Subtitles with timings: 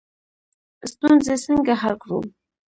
[0.91, 2.19] ستونزې څنګه حل کړو؟